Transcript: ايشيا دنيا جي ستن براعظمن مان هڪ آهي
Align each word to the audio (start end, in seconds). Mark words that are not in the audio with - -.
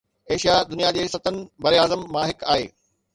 ايشيا 0.31 0.63
دنيا 0.63 0.91
جي 0.95 1.03
ستن 1.11 1.37
براعظمن 1.65 2.07
مان 2.15 2.29
هڪ 2.31 2.43
آهي 2.55 2.67